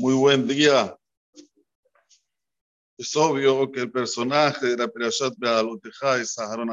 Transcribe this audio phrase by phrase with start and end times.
[0.00, 0.96] Muy buen día.
[2.96, 6.70] Es obvio que el personaje de la Perashat Be'aloteja es Aharon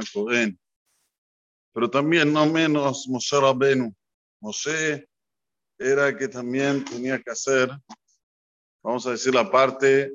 [1.74, 3.92] pero también no menos Moshe Rabenu.
[4.40, 5.10] Moshe
[5.80, 7.72] era el que también tenía que hacer,
[8.83, 10.13] vamos a decir, la parte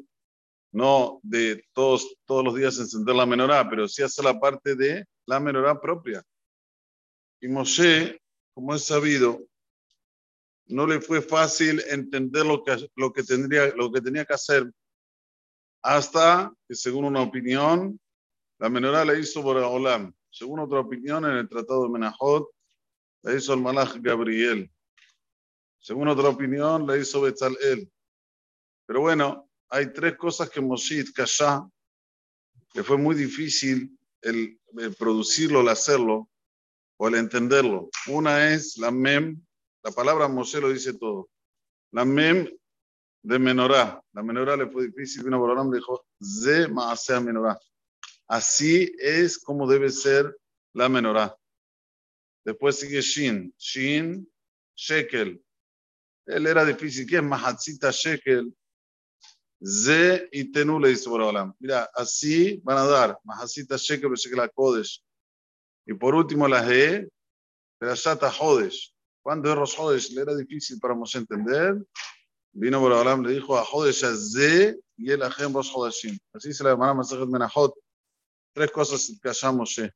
[0.70, 5.04] no de todos, todos los días encender la menorá, pero sí hacer la parte de
[5.27, 6.22] la menorá propia.
[7.40, 8.22] Y Moshe,
[8.54, 9.40] como es sabido,
[10.71, 14.70] no le fue fácil entender lo que, lo que, tendría, lo que tenía que hacer
[15.83, 17.98] hasta que, según una opinión,
[18.59, 20.12] la menorá la hizo Boraholam.
[20.30, 22.48] Según otra opinión, en el Tratado de Menajot,
[23.23, 24.70] la hizo el Malach Gabriel.
[25.79, 27.91] Según otra opinión, la hizo Betzalel.
[28.87, 31.66] Pero bueno, hay tres cosas que Moshe Kasha,
[32.73, 34.60] que fue muy difícil el,
[34.98, 36.29] producirlo, el hacerlo
[36.98, 37.88] o el entenderlo.
[38.09, 39.41] Una es la mem,
[39.83, 41.29] la palabra Moshe lo dice todo.
[41.93, 42.48] La mem
[43.23, 44.02] de menorá.
[44.13, 47.59] La menorá le fue difícil, vino por le dijo, ze maasea menorá.
[48.29, 50.37] Así es como debe ser
[50.73, 51.37] la menorá.
[52.45, 53.52] Después sigue Shin.
[53.59, 54.30] Shin,
[54.77, 55.43] Shekel.
[56.26, 57.07] Él era difícil.
[57.07, 58.54] ¿Qué es Mahatzita Shekel?
[59.63, 63.19] Ze y Tenu le dice por Mira, así van a dar.
[63.24, 65.03] Mahatzita Shekel, Shekel Kodesh.
[65.87, 67.09] Y por último la He,
[67.78, 68.90] Perashata Hodesh.
[69.22, 71.76] Cuando Rosh Hodesh le era difícil para Moshe entender,
[72.53, 76.19] vino por Abraham, le dijo a Hodesh Ze y el Ajem Rosh Hodeshim.
[76.32, 77.75] Así se le llama Masajet Menahot.
[78.53, 79.93] Tres cosas que haya Moshe.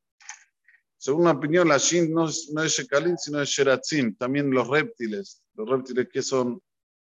[0.97, 4.15] Según una opinión, la Shin no es, no es Shekalim, sino es Sheratzim.
[4.17, 6.63] También los reptiles, los reptiles que son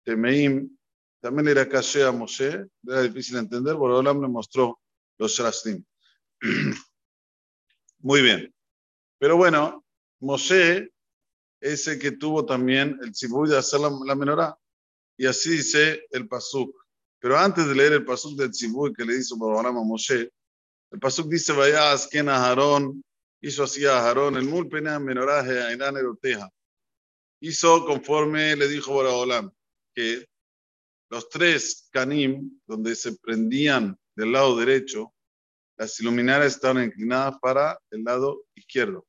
[0.03, 0.69] Temeim,
[1.21, 4.79] también era caché a Moshe, era difícil entender, por Abraham le mostró
[5.17, 5.83] los Sheratzim.
[7.99, 8.53] Muy bien.
[9.19, 9.85] Pero bueno,
[10.19, 10.89] Moshe
[11.59, 14.57] es el que tuvo también el tzibuy de hacer la, menorá.
[15.17, 16.75] Y así dice el pasuk.
[17.19, 20.31] Pero antes de leer el pasuk del tzibuy que le hizo Abraham a Moshe,
[20.91, 23.03] el pasuk dice, vaya asken a Aarón,
[23.41, 26.49] hizo así a Aarón, el mul pena menoraje a Irán eroteja.
[27.41, 29.51] Hizo conforme le dijo Baraholam,
[29.93, 30.25] que
[31.09, 35.13] los tres canim, donde se prendían del lado derecho,
[35.77, 39.05] las iluminarias estaban inclinadas para el lado izquierdo.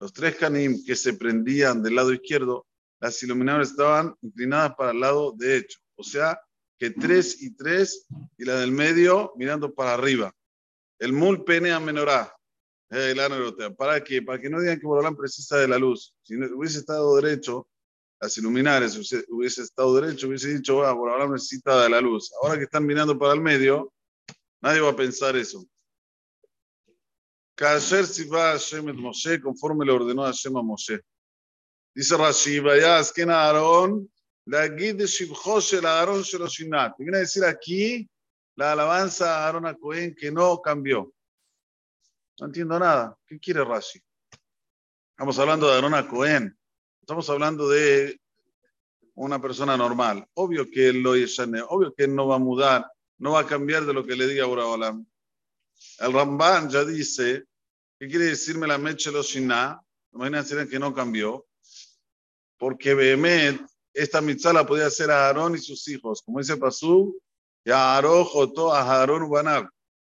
[0.00, 2.66] Los tres canim que se prendían del lado izquierdo,
[3.00, 5.78] las iluminadoras estaban inclinadas para el lado derecho.
[5.94, 6.40] O sea,
[6.78, 8.06] que tres y tres
[8.38, 10.34] y la del medio mirando para arriba.
[10.98, 12.34] El mul pene a menorá.
[13.76, 14.22] ¿Para qué?
[14.22, 16.14] Para que no digan que Borolán precisa de la luz.
[16.22, 17.68] Si hubiese estado derecho,
[18.18, 18.96] las iluminarias
[19.28, 22.32] hubiese estado derecho, hubiese dicho, ah, Borolán necesita de la luz.
[22.42, 23.92] Ahora que están mirando para el medio,
[24.62, 25.64] nadie va a pensar eso.
[27.60, 30.98] Kasher Siva Hashem et Moshe, conforme le ordenó Hashem a Moshe.
[31.94, 34.10] Dice Rashi, vayas que Aarón,
[34.46, 36.94] la guide de Shivcho shel Aarón shel Oshinat.
[36.96, 38.08] Viene a decir aquí
[38.56, 41.12] la alabanza a Aarón a Cohen que no cambió.
[42.38, 43.14] No entiendo nada.
[43.26, 44.00] ¿Qué quiere Rashi?
[45.10, 46.58] Estamos hablando de Aarón a Cohen.
[47.02, 48.18] Estamos hablando de
[49.16, 50.26] una persona normal.
[50.32, 53.84] Obvio que él lo obvio que él no va a mudar, no va a cambiar
[53.84, 55.04] de lo que le diga Boraholam.
[55.98, 57.49] El Ramban ya dice
[58.00, 59.78] ¿Qué quiere decirme la Mechelo Shina?
[60.14, 61.46] Imagínense que no cambió.
[62.56, 63.60] Porque Behemet,
[63.92, 66.22] esta mitzvah la podía hacer a Aarón y sus hijos.
[66.24, 67.20] Como dice Pasú,
[67.62, 69.68] y a Aarón Jotó, a Aarón Ubanar.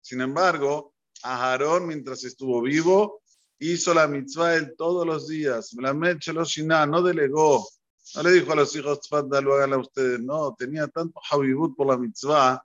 [0.00, 0.94] Sin embargo,
[1.24, 3.20] a Aarón, mientras estuvo vivo,
[3.58, 5.72] hizo la mitzvah él todos los días.
[5.72, 7.68] La Mechelo Shina no delegó.
[8.14, 10.20] No le dijo a los hijos, lo hagan a ustedes.
[10.20, 12.64] No, tenía tanto habibut por la mitzvah,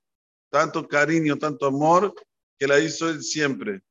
[0.52, 2.14] tanto cariño, tanto amor,
[2.60, 3.82] que la hizo él siempre.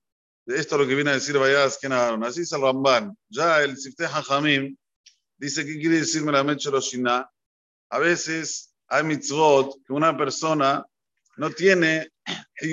[0.47, 3.17] Esto es lo que viene a decir Vayas que Así es el Ramban.
[3.29, 4.77] Ya el Sifteh Hajamim
[5.37, 7.29] dice que quiere decirme la Mecholoshina.
[7.91, 10.87] A veces hay mitzvot que una persona
[11.37, 12.13] no tiene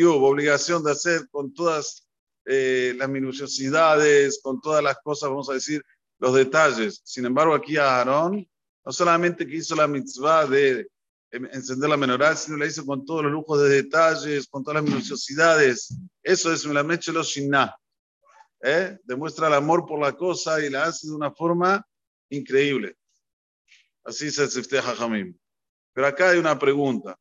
[0.05, 2.07] obligación de hacer con todas
[2.45, 5.83] eh, las minuciosidades, con todas las cosas, vamos a decir,
[6.19, 7.01] los detalles.
[7.03, 8.47] Sin embargo, aquí Aarón,
[8.85, 10.87] no solamente que hizo la mitzvah de
[11.33, 14.91] encender la menorá, sino la hizo con todos los lujos de detalles, con todas las
[14.91, 15.97] minuciosidades.
[16.21, 17.75] Eso es la mechelo shinna.
[18.61, 18.99] ¿eh?
[19.03, 21.85] Demuestra el amor por la cosa y la hace de una forma
[22.29, 22.97] increíble.
[24.03, 25.35] Así se festeja Jamim.
[25.93, 27.17] Pero acá hay una pregunta.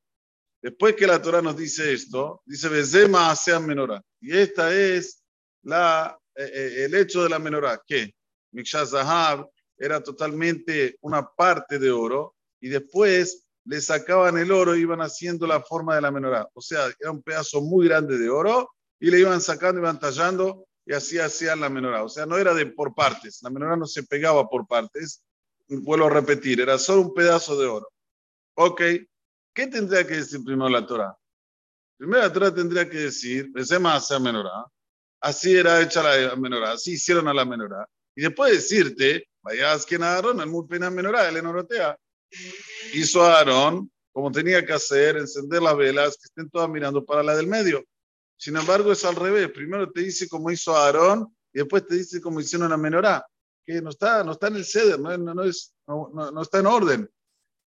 [0.60, 4.02] Después que la Torah nos dice esto, dice Bezema hacia menorá.
[4.20, 5.22] Y esta es
[5.62, 8.14] la, eh, eh, el hecho de la menorá, que
[8.52, 15.00] Mikshah Zahab era totalmente una parte de oro y después le sacaban el oro iban
[15.00, 16.48] haciendo la forma de la menorá.
[16.54, 20.66] O sea, era un pedazo muy grande de oro y le iban sacando, iban tallando
[20.84, 22.02] y así hacían la menorá.
[22.02, 25.22] O sea, no era de por partes, la menorá no se pegaba por partes.
[25.68, 27.88] Vuelvo a repetir, era solo un pedazo de oro.
[28.54, 28.82] Ok,
[29.54, 31.16] ¿Qué tendría que decir primero la Torah?
[31.98, 33.50] Primero la Torah tendría que decir,
[33.80, 34.64] más a menorá,
[35.20, 37.86] así era hecha la menorá, así hicieron a la menorá.
[38.16, 41.96] Y después decirte, vayas que Aarón, el muy pena menorá, el enorotea.
[42.94, 47.22] Hizo a Aarón como tenía que hacer, encender las velas, que estén todas mirando para
[47.22, 47.82] la del medio.
[48.36, 49.50] Sin embargo, es al revés.
[49.50, 53.26] Primero te dice cómo hizo Aarón y después te dice cómo hicieron la menorá,
[53.64, 57.10] que no está, no está en el ceder, no, es, no, está en orden.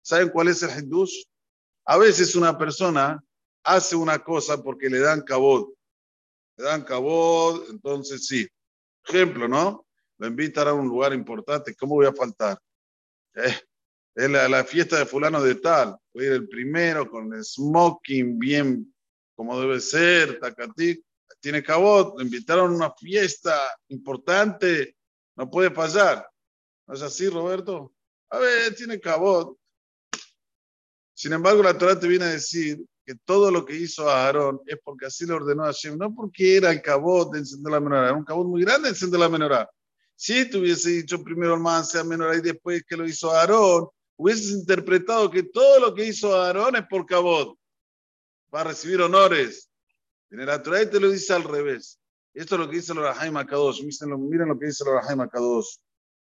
[0.03, 1.27] ¿Saben cuál es el hindús?
[1.87, 3.23] A veces una persona
[3.62, 5.73] hace una cosa porque le dan cabot.
[6.56, 8.49] Le dan cabot, entonces sí.
[9.06, 9.87] Ejemplo, ¿no?
[10.19, 12.59] Lo invitan a un lugar importante, ¿cómo voy a faltar?
[13.35, 13.55] Eh,
[14.14, 15.96] es la, fiesta de fulano de tal.
[16.12, 18.94] Voy a ir el primero con el smoking bien
[19.34, 21.05] como debe ser, tacatic.
[21.40, 24.96] Tiene cabot, lo invitaron a una fiesta importante,
[25.37, 26.26] no puede pasar.
[26.87, 27.93] ¿No es así, Roberto?
[28.31, 29.56] A ver, tiene cabot.
[31.12, 34.78] Sin embargo, la Torah te viene a decir que todo lo que hizo Aarón es
[34.82, 38.05] porque así le ordenó a Hashem, no porque era el cabot de encender la menorá,
[38.08, 39.70] era un cabot muy grande de encender la menorá.
[40.17, 43.88] Si te hubiese dicho primero el man sea menorá y después que lo hizo Aarón,
[44.16, 47.56] hubieses interpretado que todo lo que hizo Aarón es por cabot,
[48.50, 49.70] para recibir honores.
[50.31, 51.99] En la Torah te lo dice al revés.
[52.32, 53.82] Esto es lo que dice el Rahaim Akadosh.
[53.82, 55.76] Miren lo que dice el Rahaim Akadosh.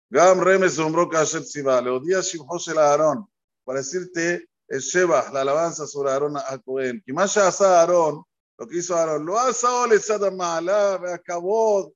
[0.09, 1.79] Gam Remes nombró Kashet Siva.
[1.81, 3.27] Le odia Shimhos el Aarón.
[3.63, 7.03] Para decirte el Sheba, la alabanza sobre Aarón a Cohen.
[7.05, 8.23] Que más allá Aarón,
[8.57, 11.93] lo que hizo Aarón, lo hace Ole Sadamala, acabó,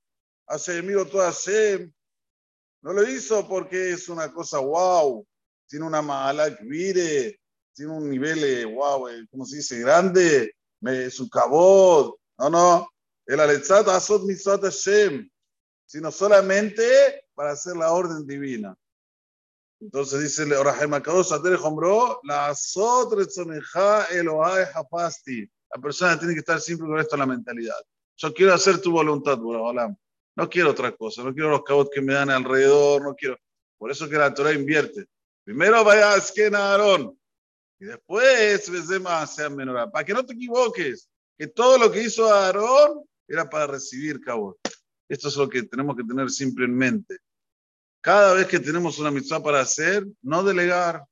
[0.47, 1.91] hace miro todo Hashem.
[2.81, 5.25] No lo hizo porque es una cosa wow,
[5.73, 7.39] tiene una mala que mire,
[7.73, 9.79] tiene un nivel, eh, wow, eh, ¿cómo se dice?
[9.79, 12.15] Grande, es un cabot.
[12.37, 12.87] No, no,
[13.25, 15.27] el Aletzat Asot Mitzvot Hashem,
[15.83, 18.75] sino solamente para hacer la orden divina.
[19.79, 20.61] Entonces dice la
[22.49, 23.13] Asot
[24.11, 25.49] Elohai Hapasti.
[25.73, 27.81] La persona tiene que estar siempre con esto en la mentalidad.
[28.17, 29.97] Yo quiero hacer tu voluntad, Boraholam.
[30.35, 33.37] No quiero otra cosa, no quiero los cabos que me dan alrededor, no quiero.
[33.79, 35.07] Por eso que la Torah invierte.
[35.43, 36.17] Primero vaya a
[36.55, 37.19] Aarón
[37.79, 38.63] y después
[39.27, 39.91] sea menorá.
[39.91, 44.57] Para que no te equivoques, que todo lo que hizo Aarón era para recibir cabot.
[45.09, 47.17] Esto es lo que tenemos que tener siempre en mente.
[48.01, 51.03] Cada vez que tenemos una mitzvah para hacer, no delegar.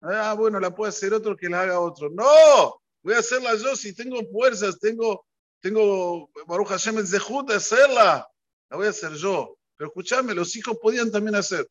[0.00, 2.10] Ah, bueno, la puede hacer otro que la haga otro.
[2.10, 5.26] No, voy a hacerla yo si tengo fuerzas, tengo,
[5.60, 8.28] tengo Baruch Hashem de hacerla.
[8.68, 9.56] La voy a hacer yo.
[9.76, 11.68] Pero escúchame, los hijos podían también hacer.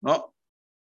[0.00, 0.34] No.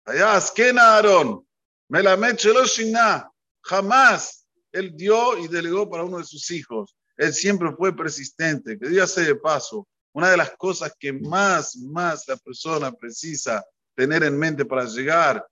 [0.04, 1.46] Allá, Askena Aarón.
[1.88, 3.30] Melamed Shina.
[3.62, 6.96] Jamás él dio y delegó para uno de sus hijos.
[7.16, 8.78] Él siempre fue persistente.
[8.78, 13.64] Que diga de paso, una de las cosas que más, más la persona precisa
[13.94, 15.46] tener en mente para llegar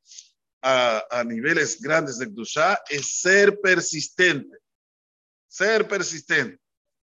[0.62, 4.56] a, niveles grandes de Kdushá es ser persistente.
[5.46, 6.58] Ser persistente.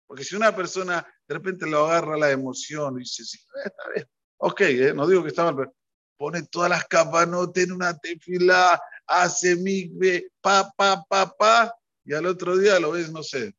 [0.06, 4.08] Porque si una persona de repente lo agarra la emoción y dice, sí, está bien,
[4.38, 5.70] ok, eh, no digo que está mal,
[6.18, 12.14] pone todas las capas, no tiene una tefila, hace migbe, pa, pa, pa, pa, y
[12.14, 13.56] al otro día lo ves, no sé,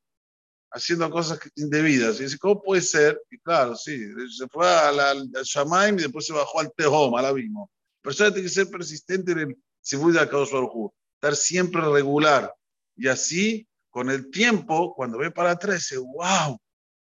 [0.71, 2.21] haciendo cosas indebidas.
[2.21, 3.21] Y dice, ¿cómo puede ser?
[3.31, 3.99] Y claro, sí,
[4.37, 7.71] se fue al, Shamaim y después se bajó al Tehom, al abismo.
[8.01, 10.51] Pero eso tiene que ser persistente en el Sibud de Akadosh
[11.15, 12.55] estar siempre regular.
[12.97, 16.59] Y así, con el tiempo, cuando ve para atrás, dice, wow,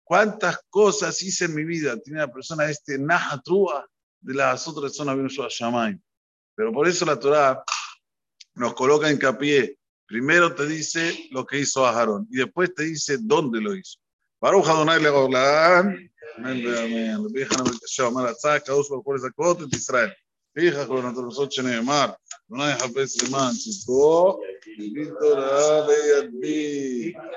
[0.04, 1.96] cuántas cosas hice en mi vida.
[1.98, 3.86] Tiene la persona este Nahatrua
[4.20, 6.00] de las otras zonas vino a Shamaim.
[6.54, 7.62] Pero por eso la Torah
[8.54, 9.78] nos coloca en capié
[10.10, 14.00] Primero te dice lo que hizo Aarón y después te dice dónde lo hizo.
[14.40, 16.10] Baruch Adonai Legolán.
[16.36, 17.28] Amén, amén.
[26.32, 27.30] La.